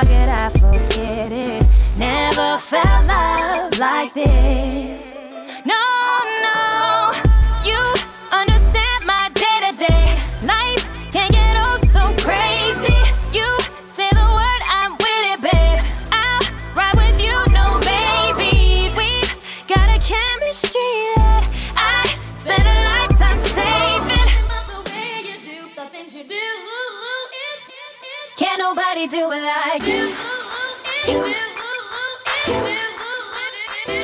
How 0.00 0.06
could 0.06 0.30
I 0.30 0.48
forget 0.48 1.30
it? 1.30 1.66
Never 1.98 2.56
felt 2.56 3.06
love 3.06 3.78
like 3.78 4.14
this. 4.14 4.99
Nobody 28.74 29.08
do 29.08 29.32
it 29.32 29.42
like 29.42 29.82
you. 29.82 30.14
You. 31.08 31.34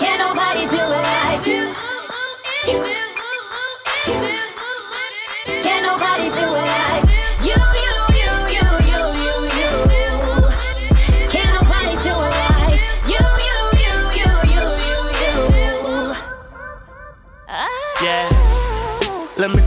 Can't 0.01 0.19
nobody 0.19 0.67
do 0.67 0.83
it 0.83 0.96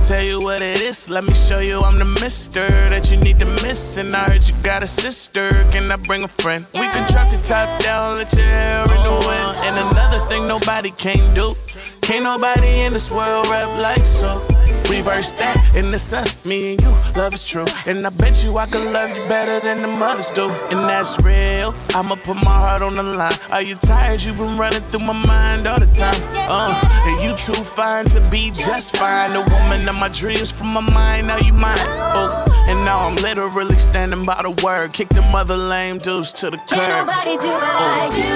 tell 0.09 0.25
you 0.25 0.41
what 0.41 0.59
it 0.63 0.81
is. 0.81 1.07
Let 1.07 1.23
me 1.23 1.33
show 1.35 1.59
you 1.59 1.81
I'm 1.81 1.99
the 1.99 2.11
mister 2.19 2.67
that 2.89 3.11
you 3.11 3.17
need 3.17 3.37
to 3.39 3.45
miss. 3.61 3.97
And 3.97 4.11
I 4.11 4.23
heard 4.27 4.43
you 4.49 4.55
got 4.63 4.81
a 4.81 4.87
sister. 4.87 5.51
Can 5.71 5.91
I 5.91 5.97
bring 5.97 6.23
a 6.23 6.27
friend? 6.27 6.65
We 6.73 6.87
can 6.89 7.05
drop 7.11 7.29
the 7.29 7.37
top 7.43 7.79
down, 7.79 8.15
let 8.15 8.33
your 8.33 8.41
hair 8.41 8.81
in 8.85 9.03
the 9.03 9.17
wind. 9.27 9.51
And 9.65 9.77
another 9.77 10.19
thing 10.25 10.47
nobody 10.47 10.89
can 10.89 11.21
do. 11.35 11.53
Can't 12.01 12.23
nobody 12.23 12.81
in 12.81 12.93
this 12.93 13.11
world 13.11 13.47
rap 13.49 13.69
like 13.79 14.03
so. 14.03 14.58
Reverse 14.89 15.33
that, 15.33 15.75
and 15.75 15.93
it's 15.93 16.11
us, 16.13 16.43
me 16.45 16.73
and 16.73 16.81
you. 16.81 16.89
Love 17.15 17.35
is 17.35 17.45
true. 17.45 17.65
And 17.85 18.05
I 18.05 18.09
bet 18.09 18.43
you 18.43 18.57
I 18.57 18.65
can 18.65 18.91
love 18.91 19.15
you 19.15 19.23
better 19.29 19.59
than 19.59 19.83
the 19.83 19.87
mothers 19.87 20.31
do. 20.31 20.49
And 20.49 20.89
that's 20.89 21.19
real. 21.21 21.75
I'ma 21.93 22.15
put 22.15 22.37
my 22.37 22.57
heart 22.65 22.81
on 22.81 22.95
the 22.95 23.03
line. 23.03 23.33
Are 23.51 23.61
you 23.61 23.75
tired? 23.75 24.21
you 24.23 24.33
been 24.33 24.57
running 24.57 24.81
through 24.89 25.05
my 25.05 25.13
mind 25.13 25.67
all 25.67 25.79
the 25.79 25.85
time. 25.93 26.19
Uh, 26.33 26.73
and 27.05 27.21
you 27.23 27.37
too 27.37 27.53
fine 27.63 28.05
to 28.05 28.19
be 28.31 28.49
just 28.51 28.97
fine. 28.97 29.31
The 29.33 29.41
woman 29.41 29.87
of 29.87 29.95
my 29.95 30.09
dreams 30.09 30.49
from 30.49 30.73
my 30.73 30.81
mind, 30.81 31.27
now 31.27 31.37
you 31.37 31.53
mine. 31.53 31.77
Oh, 32.17 32.65
and 32.67 32.83
now 32.83 33.07
I'm 33.07 33.15
literally 33.17 33.75
standing 33.75 34.25
by 34.25 34.41
the 34.41 34.51
word. 34.65 34.93
Kick 34.93 35.09
the 35.09 35.21
mother 35.31 35.55
lame 35.55 35.99
dudes 35.99 36.33
to 36.33 36.49
the 36.49 36.57
curb. 36.57 36.67
Can't 36.69 37.07
nobody 37.07 37.37
do 37.37 37.47
it 37.47 37.73
like 37.77 38.13
you. 38.17 38.35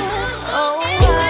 Oh, 0.53 0.78
why, 0.78 0.97
oh, 1.02 1.22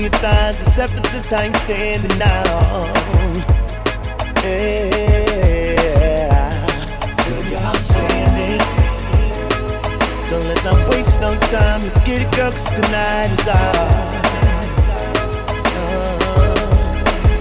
your 0.00 0.10
thighs, 0.12 0.60
except 0.66 0.92
for 0.94 1.00
this, 1.12 1.32
I 1.32 1.44
ain't 1.44 1.56
standing 1.56 2.18
now. 2.18 2.88
Yeah. 4.42 5.76
Girl, 7.28 7.44
you're 7.50 7.60
outstanding. 7.60 8.60
So 10.28 10.38
let's 10.38 10.64
not 10.64 10.88
waste 10.88 11.20
no 11.20 11.36
time. 11.50 11.82
Let's 11.82 12.00
get 12.00 12.22
it, 12.22 12.30
girl, 12.34 12.50
'cause 12.50 12.70
tonight 12.70 13.30
is 13.36 13.48
ours. 13.48 14.84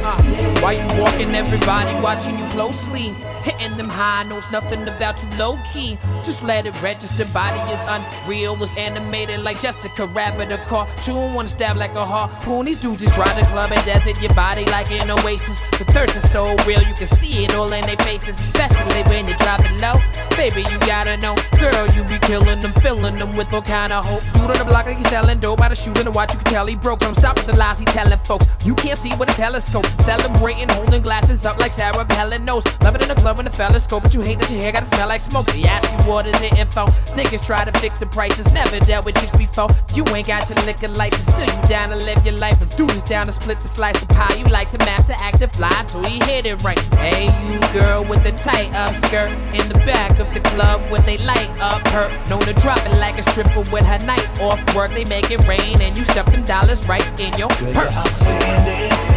Uh-huh. 0.04 0.62
Why 0.62 0.72
you 0.74 0.88
walking, 1.02 1.34
everybody 1.36 1.94
watching 2.02 2.38
you 2.38 2.46
closely. 2.48 3.14
Hitting 3.50 3.78
them 3.78 3.90
high 3.90 4.22
notes, 4.24 4.52
nothing 4.52 4.88
about 4.88 5.24
you 5.24 5.30
low 5.40 5.58
key. 5.74 5.98
Just 6.24 6.44
let 6.44 6.68
it 6.68 6.82
register, 6.84 7.26
body 7.26 7.60
is 7.74 7.80
unreal. 7.88 8.56
Was 8.56 8.76
animated 8.76 9.40
like 9.40 9.60
Jessica 9.60 10.06
Rabbit, 10.06 10.52
a 10.52 10.58
cartoon. 10.70 11.34
Wanna 11.34 11.48
stab 11.48 11.76
like 11.76 11.96
a 11.96 12.06
harpoon. 12.06 12.66
These 12.66 12.78
dudes 12.78 13.02
just 13.02 13.16
try 13.16 13.34
the 13.34 13.48
club 13.48 13.72
and 13.72 13.84
desert 13.86 14.22
your 14.22 14.34
body 14.36 14.66
like 14.66 14.92
an 14.92 15.10
oasis. 15.10 15.60
The 15.80 15.86
thirst 15.86 16.16
is 16.16 16.32
so 16.32 16.56
real, 16.68 16.84
you 16.84 16.94
can 16.94 17.08
see 17.08 17.46
it 17.46 17.56
all 17.56 17.74
in 17.74 17.86
their 17.88 17.98
faces, 17.98 18.40
especially 18.40 19.02
when 19.10 19.28
you 19.28 19.36
drop 19.38 19.62
it 19.62 19.74
low. 19.82 19.96
Baby, 20.38 20.62
you 20.70 20.78
gotta 20.80 21.18
know, 21.18 21.36
girl, 21.58 21.88
you 21.96 22.04
be 22.04 22.20
killing 22.20 22.62
them, 22.62 22.72
filling 22.74 23.18
them 23.18 23.36
with 23.36 23.52
all 23.52 23.64
kind 23.64 23.92
of 23.92 24.06
hope. 24.06 24.22
Dude 24.34 24.52
on 24.52 24.60
the 24.60 24.66
block 24.66 24.86
like 24.86 24.98
he's 24.98 25.10
selling 25.10 25.40
dope. 25.40 25.58
By 25.58 25.70
the 25.70 25.76
shoes 25.76 25.98
and 25.98 26.06
the 26.06 26.12
watch, 26.12 26.34
you 26.34 26.40
can 26.40 26.54
tell 26.54 26.68
he 26.68 26.76
broke. 26.76 27.00
Don't 27.00 27.16
stop 27.16 27.36
with 27.36 27.48
the 27.48 27.56
lies 27.56 27.80
he 27.80 27.86
telling 27.86 28.20
folks. 28.20 28.46
You 28.64 28.76
can't 28.76 28.98
see 28.98 29.16
with 29.16 29.30
a 29.30 29.34
telescope. 29.34 29.88
Celebrating, 30.04 30.70
holding 30.70 31.02
glasses 31.02 31.46
up 31.46 31.58
like 31.58 31.72
Sarah 31.72 32.06
Helen 32.14 32.46
knows. 32.46 32.64
Love 32.82 32.96
it 32.96 33.02
in 33.02 33.08
the 33.08 33.16
club 33.16 33.39
when 33.40 33.46
the 33.46 33.52
fellas 33.52 33.86
scope, 33.86 34.04
but 34.04 34.14
you 34.14 34.20
hate 34.20 34.38
that 34.38 34.52
your 34.52 34.60
hair 34.60 34.74
gotta 34.74 34.86
smell 34.86 35.08
like 35.08 35.22
smoke. 35.22 35.46
They 35.54 35.64
ask 35.64 35.90
you 35.90 35.98
what 36.00 36.28
is 36.28 36.38
the 36.42 36.54
info. 36.60 36.88
Niggas 37.16 37.46
try 37.46 37.64
to 37.64 37.72
fix 37.80 37.98
the 37.98 38.06
prices, 38.06 38.52
never 38.52 38.80
dealt 38.82 39.06
with 39.06 39.16
chicks 39.16 39.32
before. 39.32 39.70
You 39.96 40.04
ain't 40.10 40.28
got 40.28 40.50
your 40.50 40.60
liquor 40.66 40.90
license, 40.90 41.24
still 41.24 41.46
you 41.46 41.68
down 41.70 41.88
to 41.88 41.96
live 41.96 42.20
your 42.26 42.36
life. 42.36 42.62
If 42.62 42.76
dude 42.76 42.92
is 42.92 43.04
down 43.04 43.28
to 43.28 43.32
split 43.32 43.62
the 43.62 43.70
slice 43.70 44.02
of 44.02 44.10
pie, 44.10 44.36
you 44.36 44.44
like 44.44 44.74
the 44.74 44.80
master 44.80 45.14
actor 45.16 45.48
fly 45.48 45.86
till 45.88 46.04
he 46.04 46.20
hit 46.26 46.48
it 46.48 46.62
right. 46.64 46.80
Hey, 47.00 47.32
you 47.50 47.62
girl 47.72 48.04
with 48.04 48.24
the 48.24 48.34
tight 48.34 48.74
up 48.76 48.94
skirt 48.94 49.32
in 49.56 49.70
the 49.70 49.80
back 49.88 50.20
of 50.20 50.28
the 50.34 50.42
club 50.42 50.82
where 50.92 51.02
they 51.02 51.18
light 51.20 51.50
up 51.62 51.88
her. 51.96 52.10
Known 52.28 52.42
to 52.42 52.54
drop 52.56 52.86
it 52.86 53.00
like 53.00 53.18
a 53.20 53.24
stripper 53.24 53.64
with 53.72 53.86
her 53.86 54.00
night 54.06 54.28
off 54.42 54.60
work. 54.76 54.92
They 54.92 55.06
make 55.06 55.32
it 55.32 55.48
rain 55.48 55.80
and 55.80 55.96
you 55.96 56.04
stuff 56.04 56.30
them 56.30 56.44
dollars 56.44 56.86
right 56.88 57.08
in 57.18 57.32
your 57.38 57.48
purse. 57.48 59.09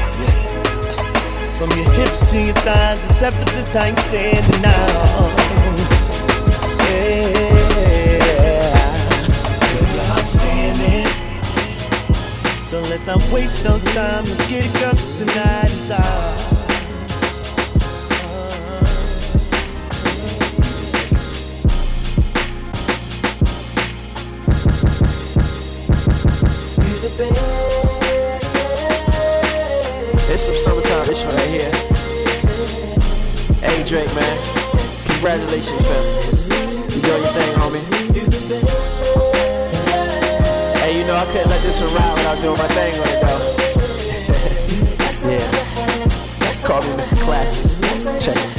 From 1.62 1.70
your 1.78 1.92
hips 1.92 2.18
to 2.32 2.42
your 2.42 2.54
thighs, 2.54 2.98
except 3.08 3.36
for 3.36 3.44
this, 3.44 3.76
I 3.76 3.90
ain't 3.90 3.98
standing 3.98 4.62
now. 4.62 5.30
Yeah. 6.90 7.38
Girl, 9.72 9.88
you're 9.94 10.06
outstanding. 10.06 11.06
So 12.68 12.80
let's 12.90 13.06
not 13.06 13.22
waste 13.30 13.62
no 13.64 13.78
time. 13.94 14.24
Let's 14.24 14.50
get 14.50 14.66
it, 14.66 14.72
girl, 14.80 14.94
tonight 15.20 15.70
is 15.70 15.90
ours. 15.92 16.51
It's 30.32 30.44
some 30.44 30.54
summertime 30.54 31.06
one 31.26 31.36
right 31.36 31.50
here. 31.50 31.70
Hey 33.60 33.84
Drake, 33.84 34.08
man. 34.14 34.38
Congratulations, 35.04 35.82
fam. 35.84 36.04
You 36.88 37.02
doing 37.02 37.22
your 37.22 37.32
thing, 37.36 37.52
homie. 37.60 37.84
Hey, 40.78 40.98
you 40.98 41.04
know 41.06 41.16
I 41.16 41.26
couldn't 41.26 41.50
let 41.50 41.60
this 41.60 41.82
one 41.82 41.92
ride 41.92 42.14
without 42.16 42.40
doing 42.40 42.56
my 42.56 42.68
thing 42.68 42.94
on 42.98 43.08
it, 43.08 43.20
though. 43.20 43.44
yeah. 45.28 46.66
Call 46.66 46.80
me 46.80 46.96
Mr. 46.96 47.16
Classic. 47.20 48.24
Check 48.24 48.36
it. 48.36 48.51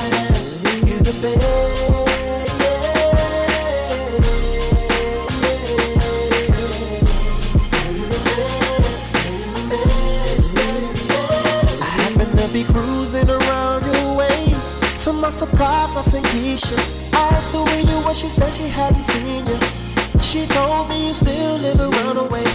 To 15.44 15.50
my 15.50 15.52
surprise, 15.52 15.98
I 15.98 16.02
seen 16.04 16.24
Keisha. 16.24 16.78
I 17.12 17.36
asked 17.36 17.52
her 17.52 17.64
where 17.64 17.82
you 17.82 18.00
were, 18.06 18.14
she 18.14 18.30
said 18.30 18.54
she 18.54 18.70
hadn't 18.70 19.04
seen 19.04 19.46
you. 19.46 19.60
She 20.22 20.48
told 20.48 20.88
me 20.88 21.08
you 21.08 21.14
still 21.14 21.58
live 21.58 21.82
around 21.82 22.16
the 22.16 22.24
way. 22.24 22.46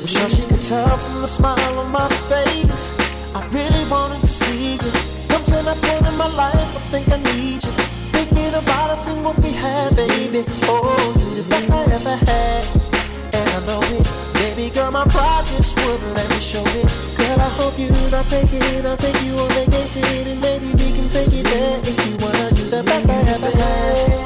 I'm 0.00 0.06
sure 0.06 0.30
she 0.30 0.42
could 0.46 0.62
tell 0.62 0.96
from 0.96 1.20
the 1.20 1.28
smile 1.28 1.78
on 1.78 1.90
my 1.90 2.08
face. 2.30 2.94
I 3.34 3.46
really 3.48 3.84
wanted 3.90 4.22
to 4.22 4.26
see 4.26 4.72
you. 4.72 4.90
Come 5.28 5.44
to 5.44 5.62
that 5.68 5.76
point 5.82 6.06
in 6.06 6.16
my 6.16 6.28
life, 6.28 6.54
I 6.54 6.80
think 6.92 7.08
I 7.10 7.18
need 7.36 7.62
you. 7.62 7.72
Thinking 8.16 8.54
about 8.54 8.90
us 8.90 9.06
and 9.06 9.22
what 9.22 9.36
we 9.40 9.52
had, 9.52 9.94
baby. 9.94 10.44
Oh, 10.62 11.14
you 11.18 11.42
the 11.42 11.48
best 11.50 11.70
I 11.70 11.82
ever 11.92 12.16
had. 12.24 12.64
And 13.34 13.50
I 13.50 13.66
know 13.66 13.80
it. 13.82 14.33
Baby 14.44 14.68
girl, 14.68 14.90
my 14.90 15.06
pride 15.06 15.46
just 15.46 15.74
wouldn't 15.78 16.14
let 16.14 16.28
me 16.28 16.38
show 16.38 16.62
it. 16.66 17.16
Girl, 17.16 17.40
I 17.40 17.48
hope 17.48 17.78
you 17.78 17.88
not 18.10 18.26
take 18.26 18.52
it. 18.52 18.84
I'll 18.84 18.94
take 18.94 19.18
you 19.22 19.38
on 19.38 19.48
vacation 19.52 20.04
and 20.04 20.38
maybe 20.38 20.66
we 20.66 20.92
can 20.92 21.08
take 21.08 21.32
it 21.32 21.44
there 21.44 21.80
if 21.80 21.96
you 22.06 22.16
wanna. 22.18 22.50
You 22.54 22.68
the 22.68 22.82
best 22.84 23.08
I 23.08 23.20
ever 23.20 23.56
had. 23.56 24.23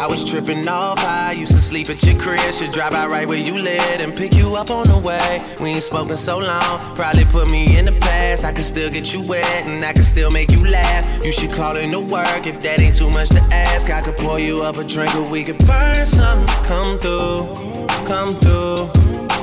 I 0.00 0.06
was 0.06 0.24
tripping 0.24 0.66
off 0.66 1.04
I 1.04 1.32
used 1.32 1.52
to 1.52 1.60
sleep 1.60 1.90
at 1.90 2.02
your 2.04 2.18
crib. 2.18 2.40
Should 2.54 2.72
drive 2.72 2.94
out 2.94 3.10
right 3.10 3.28
where 3.28 3.38
you 3.38 3.58
live 3.58 4.00
and 4.00 4.16
pick 4.16 4.34
you 4.34 4.56
up 4.56 4.70
on 4.70 4.86
the 4.88 4.96
way. 4.96 5.44
We 5.60 5.68
ain't 5.68 5.82
spoken 5.82 6.16
so 6.16 6.38
long, 6.38 6.94
probably 6.94 7.26
put 7.26 7.50
me 7.50 7.76
in 7.76 7.84
the 7.84 7.92
past. 7.92 8.42
I 8.46 8.52
can 8.52 8.62
still 8.62 8.90
get 8.90 9.12
you 9.12 9.20
wet 9.20 9.44
and 9.66 9.84
I 9.84 9.92
can 9.92 10.02
still 10.02 10.30
make 10.30 10.50
you 10.50 10.66
laugh. 10.66 11.04
You 11.22 11.30
should 11.30 11.52
call 11.52 11.76
in 11.76 11.90
to 11.90 12.00
work 12.00 12.46
if 12.46 12.62
that 12.62 12.80
ain't 12.80 12.96
too 12.96 13.10
much 13.10 13.28
to 13.28 13.42
ask. 13.52 13.90
I 13.90 14.00
could 14.00 14.16
pour 14.16 14.40
you 14.40 14.62
up 14.62 14.78
a 14.78 14.84
drink 14.84 15.14
or 15.16 15.22
we 15.22 15.44
could 15.44 15.58
burn 15.66 16.06
some. 16.06 16.46
Come 16.64 16.98
through, 16.98 17.86
come 18.06 18.36
through, 18.36 18.88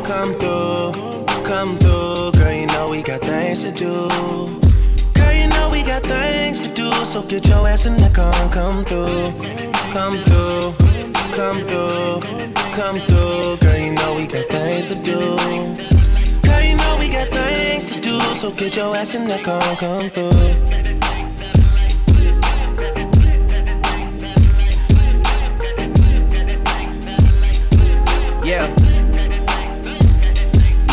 come 0.05 0.33
through, 0.33 1.25
come 1.45 1.77
through. 1.77 2.31
Girl, 2.31 2.51
you 2.51 2.65
know 2.73 2.89
we 2.89 3.03
got 3.03 3.21
things 3.21 3.63
to 3.63 3.71
do. 3.71 4.09
Girl, 5.13 5.33
you 5.33 5.49
know 5.49 5.69
we 5.71 5.83
got 5.83 6.01
things 6.01 6.67
to 6.67 6.73
do. 6.73 6.91
So 7.05 7.21
get 7.21 7.47
your 7.47 7.67
ass 7.67 7.85
in 7.85 7.95
the 7.97 8.09
car 8.09 8.33
come 8.49 8.83
through, 8.85 9.33
come 9.91 10.17
through, 10.23 10.73
come 11.33 11.61
through, 11.63 12.19
come 12.73 12.99
through. 12.99 13.57
Girl, 13.57 13.77
you 13.77 13.93
know 13.93 14.15
we 14.15 14.27
got 14.27 14.47
things 14.49 14.93
to 14.93 15.01
do. 15.01 15.37
Girl, 16.43 16.61
you 16.61 16.75
know 16.75 16.97
we 16.99 17.09
got 17.09 17.29
things 17.29 17.91
to 17.93 18.01
do. 18.01 18.19
So 18.35 18.51
get 18.51 18.75
your 18.75 18.95
ass 18.95 19.15
in 19.15 19.27
the 19.27 19.39
car 19.39 19.61
come 19.77 20.09
through. 20.09 20.77
Yeah. 28.45 28.73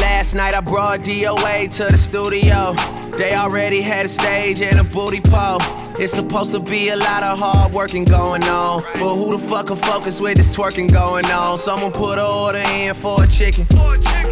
Last 0.00 0.34
night 0.34 0.54
I 0.54 0.60
brought 0.60 1.00
DOA 1.00 1.68
to 1.76 1.84
the 1.84 1.96
studio. 1.96 3.03
They 3.16 3.34
already 3.36 3.80
had 3.80 4.06
a 4.06 4.08
stage 4.08 4.60
and 4.60 4.80
a 4.80 4.84
booty 4.84 5.20
pole. 5.20 5.58
It's 5.96 6.12
supposed 6.12 6.50
to 6.52 6.58
be 6.58 6.88
a 6.88 6.96
lot 6.96 7.22
of 7.22 7.38
hard 7.38 7.72
working 7.72 8.04
going 8.04 8.42
on. 8.44 8.82
But 8.94 9.14
who 9.14 9.30
the 9.30 9.38
fuck 9.38 9.68
can 9.68 9.76
focus 9.76 10.20
with 10.20 10.36
this 10.36 10.54
twerking 10.54 10.92
going 10.92 11.26
on? 11.26 11.56
Someone 11.58 11.92
put 11.92 12.18
an 12.18 12.24
order 12.24 12.58
in 12.58 12.92
for 12.94 13.22
a 13.22 13.26
chicken. 13.28 13.66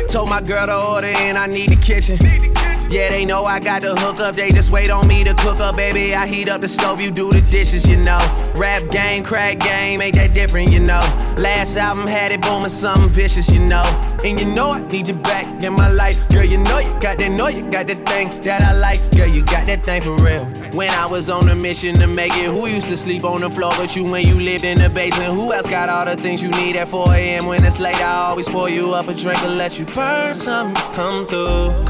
Told 0.08 0.28
my 0.28 0.40
girl 0.40 0.66
to 0.66 0.76
order 0.76 1.06
in, 1.06 1.36
I 1.36 1.46
need 1.46 1.70
the 1.70 1.76
kitchen. 1.76 2.51
Yeah, 2.92 3.08
they 3.08 3.24
know 3.24 3.46
I 3.46 3.58
got 3.58 3.80
the 3.80 3.96
hook 3.96 4.20
up, 4.20 4.36
they 4.36 4.50
just 4.50 4.70
wait 4.70 4.90
on 4.90 5.08
me 5.08 5.24
to 5.24 5.32
cook 5.32 5.60
up, 5.60 5.76
baby. 5.76 6.14
I 6.14 6.26
heat 6.26 6.50
up 6.50 6.60
the 6.60 6.68
stove, 6.68 7.00
you 7.00 7.10
do 7.10 7.32
the 7.32 7.40
dishes, 7.40 7.88
you 7.88 7.96
know. 7.96 8.18
Rap 8.54 8.82
game, 8.90 9.24
crack 9.24 9.60
game, 9.60 10.02
ain't 10.02 10.14
that 10.16 10.34
different, 10.34 10.70
you 10.70 10.78
know. 10.78 11.00
Last 11.38 11.78
album 11.78 12.06
had 12.06 12.32
it 12.32 12.42
booming, 12.42 12.68
something 12.68 13.08
vicious, 13.08 13.48
you 13.48 13.60
know. 13.60 13.82
And 14.24 14.38
you 14.38 14.44
know 14.44 14.72
I 14.72 14.86
need 14.88 15.08
you 15.08 15.14
back 15.14 15.46
in 15.64 15.72
my 15.72 15.88
life, 15.88 16.18
girl. 16.28 16.44
You 16.44 16.58
know 16.58 16.80
you 16.80 16.92
got 17.00 17.16
that, 17.16 17.30
know 17.32 17.48
you 17.48 17.62
got 17.70 17.86
that 17.86 18.06
thing 18.06 18.28
that 18.42 18.60
I 18.60 18.74
like, 18.74 19.00
girl. 19.16 19.26
You 19.26 19.42
got 19.46 19.66
that 19.68 19.84
thing 19.84 20.02
for 20.02 20.14
real. 20.22 20.44
When 20.72 20.90
I 20.90 21.06
was 21.06 21.30
on 21.30 21.48
a 21.48 21.54
mission 21.54 21.94
to 21.96 22.06
make 22.06 22.36
it, 22.36 22.46
who 22.46 22.66
used 22.66 22.88
to 22.88 22.96
sleep 22.98 23.24
on 23.24 23.40
the 23.40 23.48
floor 23.48 23.72
but 23.78 23.96
you 23.96 24.04
when 24.04 24.26
you 24.26 24.34
lived 24.34 24.64
in 24.64 24.78
the 24.78 24.90
basement? 24.90 25.32
Who 25.32 25.52
else 25.52 25.66
got 25.66 25.88
all 25.88 26.04
the 26.04 26.16
things 26.20 26.42
you 26.42 26.50
need 26.50 26.76
at 26.76 26.88
4 26.88 27.14
a.m. 27.14 27.46
when 27.46 27.64
it's 27.64 27.78
late? 27.78 28.02
I 28.02 28.28
always 28.28 28.48
pour 28.48 28.68
you 28.68 28.92
up 28.92 29.08
a 29.08 29.14
drink 29.14 29.42
and 29.42 29.56
let 29.56 29.78
you 29.78 29.86
burn 29.86 30.34
something. 30.34 30.76
Come 30.94 31.26
through, 31.26 31.84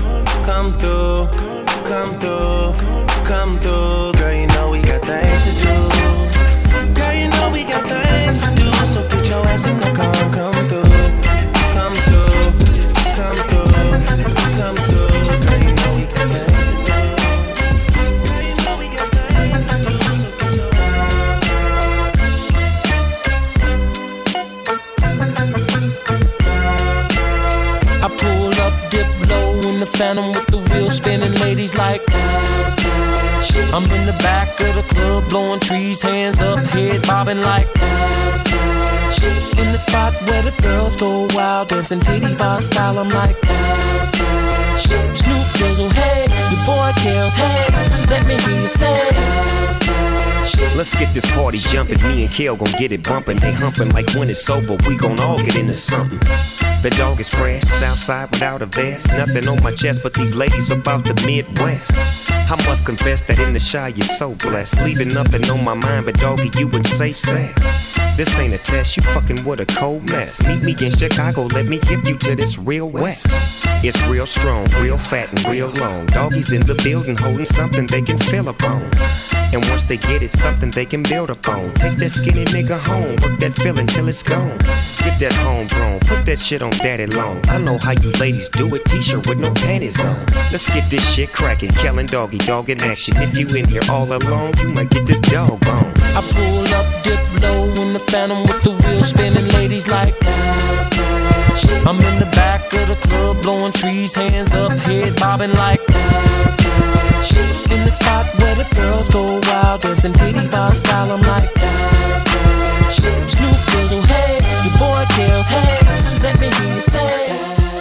come 0.44 0.72
through, 0.74 1.28
come 1.84 2.14
through, 2.18 2.74
come 3.24 3.58
through. 3.58 4.12
Girl, 4.18 4.34
you 4.34 4.46
know 4.48 4.70
we 4.70 4.82
got 4.82 5.02
things 5.06 5.42
to 5.46 5.52
do. 5.62 6.94
Girl, 6.94 7.12
you 7.14 7.28
know 7.30 7.50
we 7.52 7.64
got 7.64 7.84
things 7.88 8.42
to 8.44 8.54
do. 8.54 8.70
So 8.86 9.06
put 9.08 9.28
your 9.28 9.46
ass 9.46 9.66
in 9.66 9.81
I'm 33.72 33.84
in 33.84 34.04
the 34.06 34.16
back 34.20 34.48
of 34.60 34.74
the 34.74 34.82
club, 34.94 35.28
blowing 35.30 35.60
trees, 35.60 36.02
hands 36.02 36.38
up, 36.40 36.58
head 36.74 37.02
bobbing 37.02 37.40
like, 37.40 37.72
that's 37.72 38.44
that 38.44 39.14
shit. 39.18 39.58
In 39.64 39.72
the 39.72 39.78
spot 39.78 40.12
where 40.28 40.42
the 40.42 40.52
girls 40.62 40.96
go 40.96 41.26
wild, 41.32 41.68
dancing 41.68 42.00
titty 42.00 42.34
bar 42.36 42.60
style. 42.60 42.98
I'm 42.98 43.08
like, 43.08 43.40
that's 43.40 44.12
that 44.12 44.80
shit. 44.80 45.16
Snoop 45.16 45.46
Dizzle, 45.56 45.86
oh, 45.86 45.94
hey, 45.94 46.26
your 46.52 46.62
boy 46.66 46.90
Kels, 47.00 47.34
hey, 47.34 48.06
let 48.10 48.26
me 48.26 48.36
hear 48.42 48.60
you 48.60 48.68
say, 48.68 49.10
that's. 49.12 49.82
Let's 50.76 50.94
get 50.98 51.12
this 51.14 51.30
party 51.32 51.58
jumping. 51.58 52.02
Me 52.08 52.24
and 52.24 52.32
Kale 52.32 52.56
gon' 52.56 52.72
get 52.78 52.92
it 52.92 53.02
bumping. 53.04 53.36
They 53.38 53.52
humping 53.52 53.90
like 53.90 54.12
when 54.14 54.28
it's 54.28 54.48
over. 54.50 54.76
We 54.88 54.96
gon' 54.96 55.20
all 55.20 55.38
get 55.38 55.56
into 55.56 55.74
something. 55.74 56.18
The 56.82 56.90
dog 56.90 57.20
is 57.20 57.28
fresh, 57.28 57.62
Southside 57.62 58.28
without 58.32 58.60
a 58.60 58.66
vest. 58.66 59.06
Nothing 59.06 59.46
on 59.46 59.62
my 59.62 59.70
chest, 59.70 60.00
but 60.02 60.14
these 60.14 60.34
ladies 60.34 60.72
about 60.72 61.04
the 61.04 61.14
Midwest. 61.24 61.92
I 62.50 62.56
must 62.66 62.84
confess 62.84 63.22
that 63.22 63.38
in 63.38 63.52
the 63.52 63.60
shy 63.60 63.88
you're 63.94 64.04
so 64.04 64.34
blessed. 64.34 64.82
Leaving 64.82 65.14
nothing 65.14 65.48
on 65.48 65.62
my 65.62 65.74
mind, 65.74 66.06
but 66.06 66.16
doggy, 66.16 66.50
you 66.58 66.66
would 66.66 66.84
say 66.88 67.10
sex. 67.10 67.54
This 68.16 68.36
ain't 68.36 68.52
a 68.52 68.58
test, 68.58 68.96
you 68.96 69.04
fucking 69.14 69.44
with 69.44 69.60
a 69.60 69.66
cold 69.66 70.10
mess. 70.10 70.44
Meet 70.44 70.62
me 70.64 70.74
in 70.84 70.90
Chicago, 70.90 71.44
let 71.54 71.66
me 71.66 71.78
give 71.78 72.04
you 72.04 72.16
to 72.18 72.34
this 72.34 72.58
real 72.58 72.90
west. 72.90 73.26
It's 73.84 74.02
real 74.08 74.26
strong, 74.26 74.66
real 74.80 74.98
fat, 74.98 75.30
and 75.30 75.44
real 75.46 75.70
long. 75.78 76.06
Doggies 76.06 76.52
in 76.52 76.66
the 76.66 76.74
building 76.82 77.16
holding 77.16 77.46
something 77.46 77.86
they 77.86 78.02
can 78.02 78.18
feel 78.18 78.48
upon. 78.48 78.82
And 79.52 79.62
once 79.68 79.84
they 79.84 79.98
get 79.98 80.22
it, 80.22 80.32
something 80.32 80.70
they 80.70 80.86
can 80.86 81.02
build 81.02 81.30
upon. 81.30 81.72
Take 81.74 81.98
that 81.98 82.10
skinny 82.10 82.44
nigga 82.46 82.78
home, 82.78 83.16
work 83.22 83.38
that 83.40 83.54
feeling 83.54 83.86
till 83.86 84.08
it's 84.08 84.22
gone. 84.22 84.58
Get 85.04 85.18
that 85.20 85.32
homegrown, 85.44 86.00
put 86.00 86.24
that 86.26 86.38
shit 86.38 86.62
on 86.62 86.71
daddy 86.78 87.06
long. 87.06 87.40
I 87.48 87.58
know 87.58 87.78
how 87.78 87.92
you 87.92 88.10
ladies 88.12 88.48
do 88.48 88.74
it, 88.74 88.84
t-shirt 88.86 89.26
with 89.26 89.38
no 89.38 89.52
panties 89.52 89.98
on. 90.00 90.26
Let's 90.50 90.68
get 90.72 90.88
this 90.90 91.06
shit 91.12 91.32
cracking, 91.32 91.70
Kellen 91.70 92.06
doggy, 92.06 92.38
dog 92.38 92.70
in 92.70 92.80
action. 92.82 93.14
If 93.18 93.36
you 93.36 93.46
in 93.56 93.68
here 93.68 93.82
all 93.90 94.12
alone, 94.12 94.52
you 94.58 94.72
might 94.72 94.90
get 94.90 95.06
this 95.06 95.20
dog 95.20 95.60
bone. 95.60 95.92
I 95.96 96.20
pull 96.32 96.74
up, 96.74 97.04
dip 97.04 97.42
low 97.42 97.82
in 97.82 97.92
the 97.92 97.98
phantom 97.98 98.42
with 98.42 98.62
the 98.62 98.70
wheels 98.70 99.08
spinning. 99.10 99.48
Ladies 99.54 99.88
like, 99.88 100.18
that. 100.20 101.31
I'm 101.86 101.96
in 101.96 102.18
the 102.18 102.30
back 102.32 102.60
of 102.72 102.88
the 102.88 102.96
club, 103.08 103.42
blowing 103.42 103.72
trees, 103.72 104.14
hands 104.14 104.54
up, 104.54 104.72
head 104.72 105.16
bobbing 105.16 105.52
like, 105.54 105.80
shit. 106.48 107.70
In 107.70 107.80
the 107.84 107.90
spot 107.90 108.26
where 108.38 108.54
the 108.54 108.66
girls 108.74 109.08
go 109.08 109.40
wild, 109.48 109.82
dancing 109.82 110.12
titty 110.12 110.48
bar 110.48 110.72
style. 110.72 111.10
I'm 111.10 111.22
like, 111.22 111.50
shit. 112.92 113.30
Snoop 113.30 113.58
Dizzle, 113.72 114.04
hey, 114.04 114.40
your 114.64 114.74
boy 114.78 115.04
Kels, 115.14 115.48
hey, 115.48 116.20
let 116.22 116.40
me 116.40 116.48
hear 116.48 116.74
you 116.74 116.80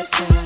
it's 0.01 0.40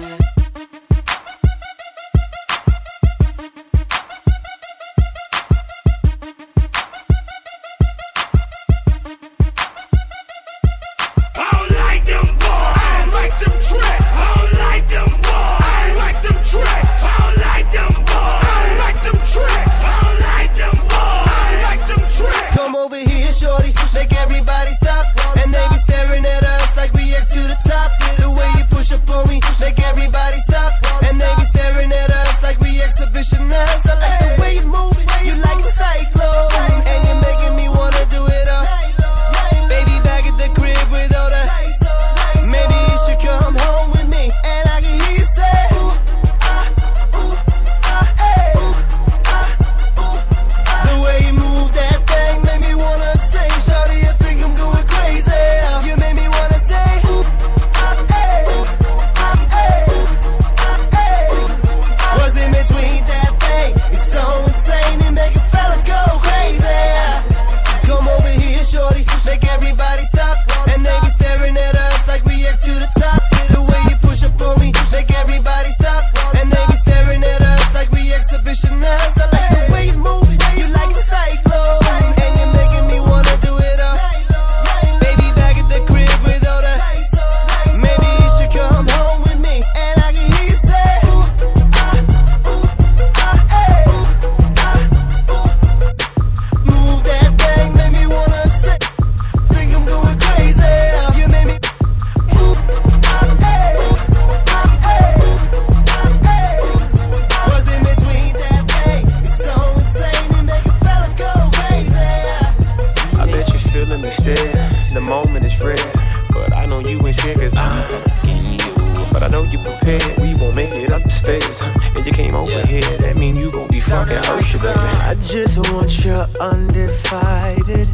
you 117.56 118.32
ain't 118.32 118.62
shit, 118.62 118.72
cause 118.72 118.82
I'm 118.82 119.00
you. 119.00 119.06
But 119.12 119.24
I 119.24 119.28
know 119.28 119.44
you 119.44 119.60
prepared, 119.60 120.18
we 120.18 120.36
won't 120.36 120.56
make 120.56 120.72
it 120.72 120.92
up 120.92 121.04
the 121.04 121.10
stairs. 121.10 121.62
And 121.62 122.06
you 122.06 122.12
came 122.12 122.36
over 122.36 122.52
yeah. 122.52 122.66
here, 122.66 122.98
that 122.98 123.16
mean 123.16 123.36
you 123.36 123.52
gon' 123.52 123.68
be 123.70 123.80
fucking 123.80 124.18
Usher, 124.18 124.60
baby. 124.60 124.80
I 124.80 125.16
just 125.16 125.58
want 125.72 126.04
you 126.04 126.26
undivided. 126.42 127.90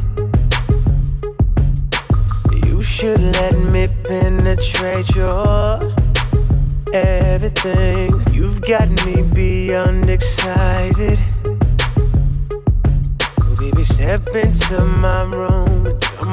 You 2.65 2.81
should 2.81 3.21
let 3.21 3.57
me 3.71 3.87
penetrate 4.03 5.15
your 5.15 5.79
everything. 6.93 8.11
You've 8.33 8.61
got 8.61 8.89
me 9.05 9.23
beyond 9.33 10.09
excited. 10.09 11.19
Baby, 13.59 13.83
step 13.83 14.27
into 14.35 14.85
my 14.99 15.23
room, 15.23 15.83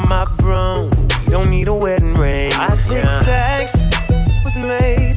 my 0.09 0.25
broom. 0.39 1.08
Don't 1.29 1.51
need 1.51 1.69
a 1.69 1.75
wedding 1.75 2.15
ring. 2.15 2.53
I 2.55 2.75
think 2.87 3.05
yeah. 3.05 3.21
sex 3.23 3.73
was 4.43 4.57
made 4.57 5.17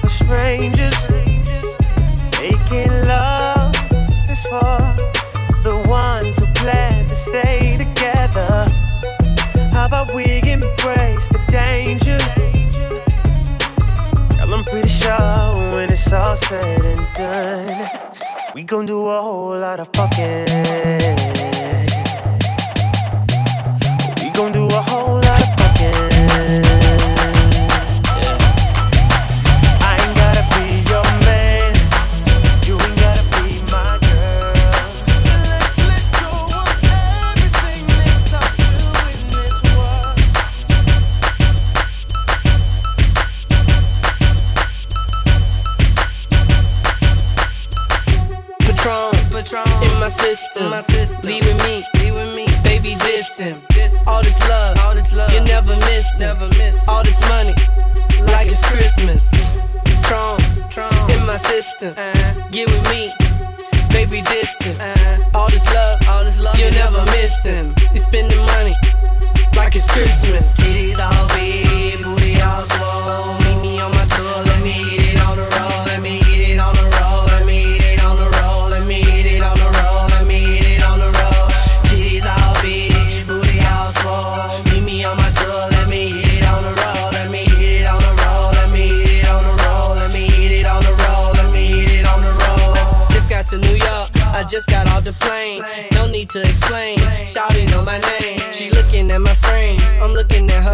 for 0.00 0.08
strangers. 0.08 1.06
Making 2.40 2.90
love 3.06 3.72
is 4.28 4.42
for 4.46 4.78
the 5.62 5.86
ones 5.88 6.38
who 6.38 6.46
plan 6.54 7.06
to 7.08 7.14
stay 7.14 7.76
together. 7.78 8.68
How 9.72 9.86
about 9.86 10.12
we 10.14 10.24
embrace 10.42 11.28
the 11.28 11.40
danger? 11.48 12.18
Girl, 14.36 14.52
I'm 14.52 14.64
pretty 14.64 14.88
sure 14.88 15.70
when 15.74 15.92
it's 15.92 16.12
all 16.12 16.34
said 16.34 16.80
and 16.80 17.14
done, 17.14 18.52
we 18.52 18.64
gon' 18.64 18.86
do 18.86 19.06
a 19.06 19.22
whole 19.22 19.56
lot 19.58 19.78
of 19.78 19.88
fucking. 19.94 21.85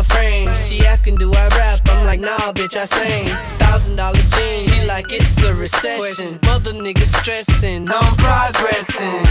frame. 0.04 0.49
She 0.61 0.85
asking, 0.87 1.16
do 1.16 1.32
I 1.32 1.49
rap? 1.49 1.80
I'm 1.87 2.06
like, 2.06 2.21
nah, 2.21 2.52
bitch, 2.52 2.76
I 2.76 2.85
sing. 2.85 3.28
Thousand 3.59 3.96
dollar 3.96 4.18
jeans, 4.18 4.64
she 4.64 4.85
like, 4.85 5.07
it's 5.11 5.42
a 5.44 5.55
recession. 5.55 6.38
Mother 6.44 6.72
niggas 6.72 7.14
stressing, 7.20 7.88
I'm 7.90 8.16
progressing. 8.16 9.26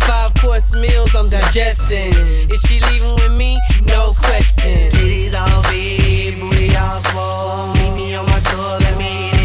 Five 0.00 0.34
course 0.34 0.72
meals, 0.72 1.14
I'm 1.14 1.28
digesting. 1.28 2.14
Is 2.50 2.60
she 2.62 2.80
leaving 2.80 3.14
with 3.16 3.32
me? 3.32 3.58
No 3.82 4.14
question. 4.18 4.90
Titties 4.90 5.34
all 5.34 5.62
big, 5.64 6.40
booty 6.40 6.74
all 6.76 7.00
small. 7.00 7.74
Meet 7.74 7.94
me 7.94 8.14
on 8.14 8.26
my 8.26 8.40
tour, 8.40 8.78
let 8.80 8.96
me 8.98 9.37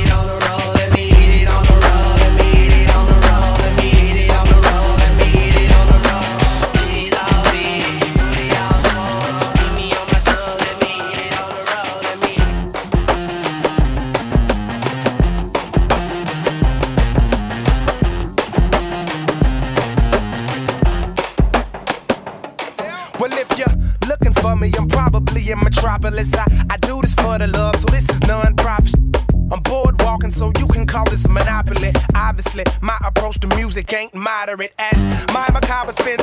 Can't 33.88 34.13
moderate. 34.15 34.74
As 34.80 34.98
my 35.34 35.50
macabre 35.52 35.91
spins 35.91 36.23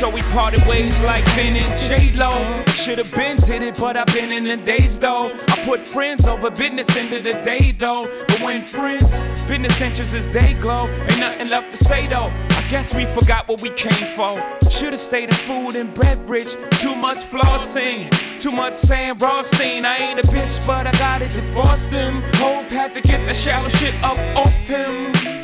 So 0.00 0.08
we 0.08 0.22
parted 0.32 0.66
ways 0.66 0.98
like 1.02 1.22
Ben 1.36 1.54
and 1.54 1.78
J-Lo. 1.78 2.32
Should've 2.68 3.14
been 3.14 3.36
did 3.36 3.62
it, 3.62 3.78
but 3.78 3.98
I've 3.98 4.06
been 4.06 4.32
in 4.32 4.44
the 4.44 4.56
days 4.56 4.98
though. 4.98 5.30
I 5.30 5.62
put 5.66 5.80
friends 5.80 6.26
over 6.26 6.50
business 6.50 6.88
into 6.96 7.20
the 7.20 7.34
day 7.44 7.72
though. 7.72 8.08
But 8.26 8.40
when 8.40 8.62
friends, 8.62 9.12
business 9.46 9.78
interests 9.78 10.14
is 10.14 10.26
day 10.28 10.54
glow. 10.54 10.88
Ain't 10.88 11.20
nothing 11.20 11.48
left 11.48 11.72
to 11.72 11.84
say 11.84 12.06
though. 12.06 12.32
I 12.48 12.64
guess 12.70 12.94
we 12.94 13.04
forgot 13.04 13.46
what 13.46 13.60
we 13.60 13.68
came 13.68 14.06
for. 14.16 14.42
Should've 14.70 14.98
stayed 14.98 15.28
in 15.28 15.34
food 15.34 15.76
and 15.76 15.92
beverage. 15.92 16.54
Too 16.80 16.94
much 16.94 17.18
flossing, 17.18 18.08
too 18.40 18.52
much 18.52 18.72
saying 18.72 19.18
Rothstein. 19.18 19.84
I 19.84 19.96
ain't 19.98 20.18
a 20.18 20.26
bitch, 20.28 20.66
but 20.66 20.86
I 20.86 20.92
gotta 20.92 21.28
divorce 21.28 21.84
them. 21.88 22.22
Hope 22.36 22.68
had 22.68 22.94
to 22.94 23.02
get 23.02 23.26
the 23.26 23.34
shallow 23.34 23.68
shit 23.68 23.94
up 24.02 24.16
off 24.34 24.66
him. 24.66 25.39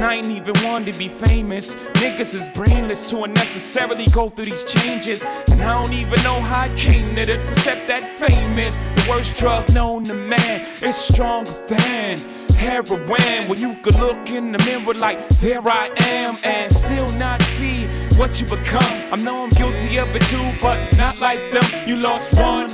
And 0.00 0.08
I 0.08 0.14
ain't 0.14 0.28
even 0.28 0.54
one 0.64 0.86
to 0.86 0.94
be 0.94 1.08
famous. 1.08 1.74
Niggas 1.74 2.34
is 2.34 2.48
brainless 2.48 3.10
to 3.10 3.24
unnecessarily 3.24 4.06
go 4.06 4.30
through 4.30 4.46
these 4.46 4.64
changes. 4.64 5.22
And 5.50 5.60
I 5.60 5.74
don't 5.74 5.92
even 5.92 6.22
know 6.22 6.40
how 6.40 6.62
I 6.62 6.68
came 6.70 7.14
to 7.16 7.26
this, 7.26 7.52
except 7.52 7.86
that 7.88 8.02
famous. 8.18 8.74
The 8.96 9.10
worst 9.10 9.36
drug 9.36 9.70
known 9.74 10.04
to 10.06 10.14
man 10.14 10.66
is 10.80 10.96
stronger 10.96 11.52
than 11.66 12.18
heroin. 12.54 13.46
When 13.46 13.60
you 13.60 13.74
could 13.82 13.96
look 13.96 14.30
in 14.30 14.52
the 14.52 14.58
mirror 14.64 14.94
like, 14.94 15.28
there 15.40 15.60
I 15.68 15.90
am, 16.08 16.38
and 16.44 16.74
still 16.74 17.12
not 17.18 17.42
see 17.42 17.84
what 18.16 18.40
you 18.40 18.46
become. 18.46 19.12
I 19.12 19.16
know 19.16 19.42
I'm 19.42 19.50
guilty 19.50 19.98
of 19.98 20.08
it 20.16 20.22
too, 20.32 20.50
but 20.62 20.78
not 20.96 21.18
like 21.18 21.40
them. 21.52 21.86
You 21.86 21.96
lost 21.96 22.32
one. 22.32 22.70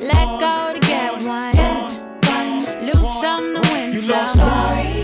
Let 0.00 0.40
go 0.40 0.72
to 0.72 0.80
get 0.80 1.22
one. 1.22 1.50
Lose 2.80 3.20
some 3.20 3.56
to 3.56 3.60
win 3.74 3.92
You 3.92 3.98
some. 3.98 4.16
lost 4.16 4.32
Story 4.32 5.02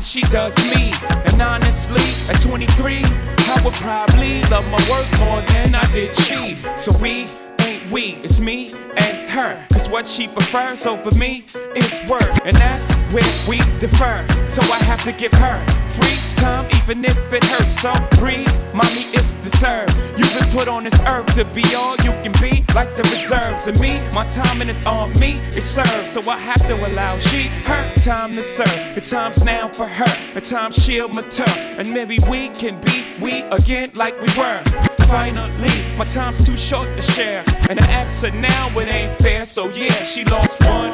than 0.00 0.04
she 0.04 0.22
does 0.32 0.56
me. 0.74 0.92
And 1.26 1.42
honestly, 1.42 2.02
at 2.28 2.40
23, 2.40 3.02
I 3.04 3.60
would 3.64 3.74
probably 3.74 4.42
love 4.44 4.64
my 4.70 4.80
work 4.90 5.06
more 5.18 5.42
than 5.52 5.74
I 5.74 5.92
did 5.92 6.14
she. 6.14 6.56
So 6.76 6.96
we 6.98 7.26
ain't 7.66 7.90
we, 7.90 8.16
it's 8.22 8.40
me 8.40 8.72
and 8.72 9.30
her. 9.30 9.66
Cause 9.72 9.88
what 9.88 10.06
she 10.06 10.26
prefers 10.28 10.86
over 10.86 11.14
me 11.14 11.44
is 11.76 12.08
work. 12.08 12.30
And 12.44 12.56
that's 12.56 12.90
where 13.12 13.48
we 13.48 13.58
defer. 13.78 14.26
So 14.48 14.62
I 14.72 14.78
have 14.78 15.02
to 15.04 15.12
give 15.12 15.32
her 15.32 15.79
free 15.90 16.18
time, 16.36 16.66
even 16.78 17.04
if 17.04 17.32
it 17.32 17.44
hurts. 17.44 17.80
So 17.80 17.92
breathe, 18.18 18.48
mommy, 18.74 19.04
it's 19.12 19.34
deserved. 19.36 19.94
You've 20.18 20.34
been 20.38 20.50
put 20.50 20.68
on 20.68 20.84
this 20.84 20.98
earth 21.06 21.34
to 21.36 21.44
be 21.46 21.64
all 21.74 21.96
you 21.96 22.12
can 22.24 22.32
be, 22.40 22.64
like 22.74 22.96
the 22.96 23.02
reserves. 23.04 23.66
And 23.66 23.78
me, 23.80 24.00
my 24.12 24.26
time 24.28 24.60
and 24.60 24.70
it's 24.70 24.84
on 24.86 25.12
me, 25.18 25.40
it's 25.56 25.66
served. 25.66 26.08
So 26.08 26.20
I 26.30 26.38
have 26.38 26.60
to 26.68 26.74
allow 26.88 27.18
she 27.18 27.48
her 27.68 27.94
time 28.02 28.32
to 28.34 28.42
serve. 28.42 28.94
The 28.94 29.00
time's 29.00 29.42
now 29.44 29.68
for 29.68 29.86
her, 29.86 30.34
the 30.34 30.40
time 30.40 30.72
she'll 30.72 31.08
mature. 31.08 31.46
And 31.78 31.92
maybe 31.92 32.18
we 32.28 32.48
can 32.50 32.80
be 32.80 33.04
we 33.20 33.42
again 33.58 33.90
like 33.94 34.14
we 34.20 34.28
were. 34.38 34.62
Finally, 35.06 35.74
my 35.98 36.04
time's 36.04 36.44
too 36.44 36.56
short 36.56 36.88
to 36.96 37.02
share. 37.02 37.44
And 37.68 37.80
I 37.80 37.86
ask 37.86 38.22
her 38.22 38.30
now, 38.30 38.78
it 38.78 38.88
ain't 38.88 39.18
fair. 39.18 39.44
So 39.44 39.68
yeah, 39.70 39.90
she 39.90 40.24
lost 40.24 40.60
one. 40.60 40.92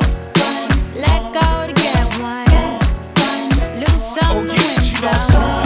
Let 0.95 1.23
go 1.35 1.67
to 1.67 1.73
get 1.75 2.07
one. 2.21 2.47
Lose 3.79 4.03
some 4.03 4.23
Oh, 4.29 4.43
yeah, 4.45 4.81
win 5.03 5.66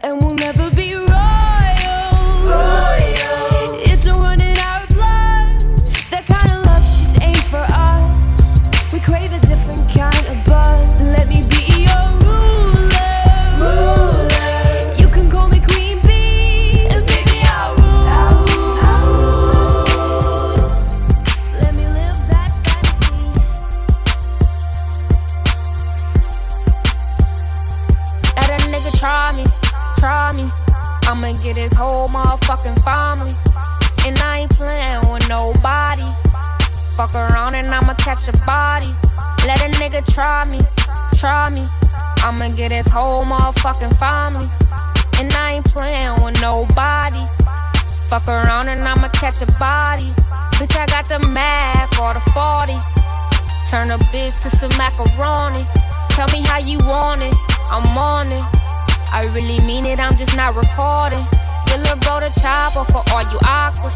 Fuck 48.11 48.27
around 48.27 48.67
and 48.67 48.81
I'ma 48.81 49.07
catch 49.07 49.41
a 49.41 49.45
body. 49.55 50.11
Bitch, 50.59 50.75
I 50.75 50.85
got 50.85 51.07
the 51.07 51.25
Mac 51.31 51.87
or 51.97 52.11
the 52.11 52.19
40. 52.35 52.75
Turn 53.71 53.89
a 53.89 53.97
bitch 54.11 54.35
to 54.43 54.49
some 54.51 54.69
macaroni. 54.75 55.63
Tell 56.09 56.27
me 56.35 56.43
how 56.43 56.59
you 56.59 56.77
want 56.79 57.21
it, 57.21 57.33
I'm 57.71 57.87
on 57.97 58.33
it. 58.33 58.43
I 59.15 59.31
really 59.31 59.63
mean 59.65 59.85
it, 59.85 59.97
I'm 59.97 60.17
just 60.17 60.35
not 60.35 60.57
recording. 60.57 61.23
Dilla 61.71 61.95
bro 62.03 62.19
the 62.19 62.27
chopper 62.35 62.83
for 62.91 63.01
all 63.15 63.23
you 63.31 63.39
aquas. 63.47 63.95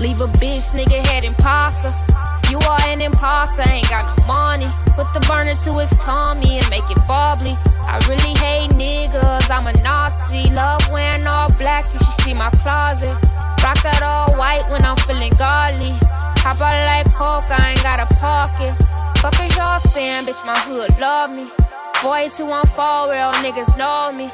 Leave 0.00 0.20
a 0.20 0.26
bitch, 0.42 0.74
nigga 0.74 0.98
head 1.06 1.22
imposter. 1.22 1.94
You 2.50 2.58
are 2.66 2.80
an 2.88 3.00
imposter, 3.00 3.62
ain't 3.70 3.88
got 3.88 4.10
no 4.10 4.26
money. 4.26 4.66
Put 4.98 5.06
the 5.14 5.20
burner 5.30 5.54
to 5.54 5.78
his 5.78 5.90
tummy 6.02 6.58
and 6.58 6.68
make 6.68 6.90
it 6.90 6.98
bubbly. 7.06 7.54
I 7.90 7.98
really 8.06 8.38
hate 8.38 8.70
niggas, 8.78 9.50
I'm 9.50 9.66
a 9.66 9.72
Nazi. 9.82 10.48
Love 10.54 10.80
wearing 10.92 11.26
all 11.26 11.52
black, 11.58 11.84
you 11.92 11.98
should 11.98 12.22
see 12.22 12.34
my 12.34 12.48
closet. 12.50 13.10
Rock 13.66 13.82
that 13.82 14.00
all 14.06 14.30
white 14.38 14.62
when 14.70 14.84
I'm 14.84 14.96
feeling 14.98 15.32
godly. 15.34 15.90
Hop 16.46 16.60
out 16.60 16.70
like 16.86 17.10
coke, 17.12 17.50
I 17.50 17.70
ain't 17.70 17.82
got 17.82 17.98
a 17.98 18.06
pocket. 18.14 18.78
Fuck 19.18 19.42
is 19.42 19.56
y'all 19.56 19.80
saying, 19.80 20.24
bitch, 20.24 20.38
my 20.46 20.56
hood 20.60 20.96
love 21.00 21.30
me. 21.30 21.50
Boy, 22.00 22.30
214, 22.30 23.10
real 23.10 23.32
niggas 23.42 23.76
know 23.76 24.12
me. 24.12 24.30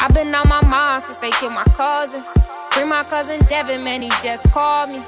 i 0.00 0.08
been 0.14 0.32
on 0.32 0.48
my 0.48 0.64
mind 0.64 1.02
since 1.02 1.18
they 1.18 1.30
killed 1.32 1.52
my 1.52 1.64
cousin. 1.74 2.22
Bring 2.70 2.88
my 2.88 3.02
cousin 3.02 3.44
Devin, 3.46 3.82
man, 3.82 4.02
he 4.02 4.08
just 4.22 4.48
called 4.52 4.88
me. 4.88 5.02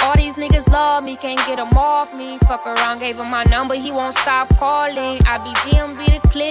All 0.00 0.14
these 0.14 0.34
niggas 0.34 0.70
love 0.70 1.02
me, 1.02 1.16
can't 1.16 1.40
get 1.40 1.56
them 1.56 1.76
off 1.76 2.14
me. 2.14 2.38
Fuck 2.46 2.64
around, 2.68 3.00
gave 3.00 3.18
him 3.18 3.28
my 3.28 3.42
number, 3.44 3.74
he 3.74 3.90
won't 3.90 4.16
stop 4.16 4.48
calling. 4.56 5.20
I 5.26 5.38
be 5.38 5.50
DMB 5.66 5.87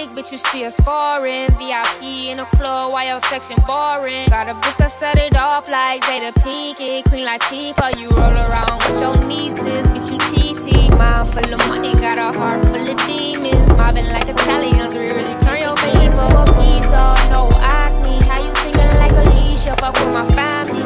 click, 0.08 0.24
bitch, 0.24 0.32
you 0.32 0.38
see 0.38 0.64
a 0.64 0.70
scoring. 0.70 1.48
VIP 1.58 2.30
in 2.30 2.38
the 2.38 2.44
club, 2.44 2.92
your 3.06 3.20
section 3.20 3.56
boring? 3.66 4.28
Got 4.28 4.48
a 4.48 4.54
bitch 4.54 4.76
that 4.78 4.92
set 4.92 5.18
it 5.18 5.36
off 5.36 5.68
like 5.70 6.02
Jada 6.02 6.32
Pinkett. 6.32 7.04
Clean 7.04 7.24
like 7.24 7.40
Tifa, 7.42 7.98
you 7.98 8.08
roll 8.10 8.36
around 8.46 8.82
with 8.84 9.00
your 9.00 9.26
nieces, 9.26 9.90
get 9.90 10.04
you 10.10 10.18
TT. 10.18 10.96
Mind 10.96 11.26
full 11.28 11.54
of 11.54 11.68
money, 11.68 11.92
got 11.94 12.18
a 12.18 12.36
heart 12.38 12.64
full 12.66 12.76
of 12.76 13.06
demons. 13.06 13.72
Mobbing 13.74 14.06
like 14.06 14.28
Italians, 14.28 14.94
we 14.94 15.10
really 15.12 15.36
turn 15.40 15.60
your 15.60 15.76
people. 15.76 16.28
Pizza, 16.56 17.14
no 17.30 17.48
acne. 17.60 18.20
How 18.24 18.42
you 18.42 18.54
singing 18.56 18.94
like 18.98 19.12
Alicia? 19.12 19.76
Fuck 19.76 19.94
with 19.94 20.12
my 20.12 20.26
family. 20.30 20.82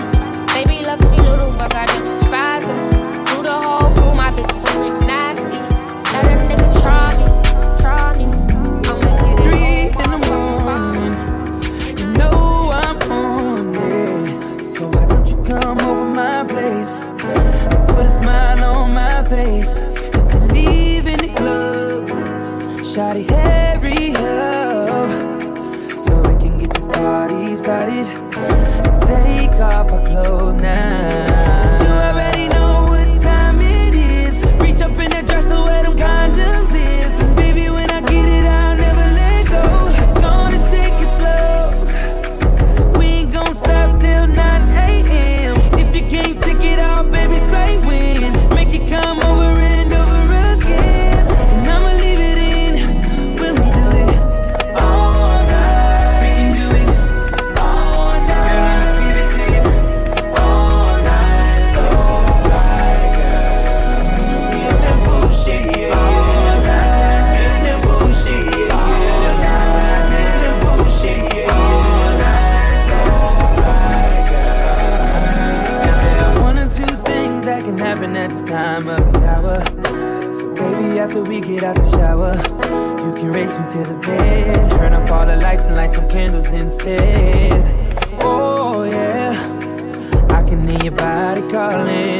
Baby, 0.54 0.84
me 1.10 1.18
little, 1.28 1.52
but 1.52 1.70
got 1.70 1.88
them 1.88 2.20
spazzing. 2.20 2.91
Face. 19.42 19.78
And 19.78 20.30
then 20.30 20.48
leave 20.54 21.06
in 21.06 21.18
the 21.18 21.32
club. 21.40 22.04
Shawty, 22.90 23.24
hurry 23.30 24.14
up. 24.16 25.10
So 26.04 26.12
we 26.26 26.34
can 26.42 26.58
get 26.58 26.70
this 26.74 26.86
party 26.86 27.56
started. 27.56 28.06
And 28.86 28.96
take 29.02 29.60
off 29.60 29.90
our 29.92 30.06
clothes 30.06 30.62
now. 30.62 31.31
Calling. 91.52 92.11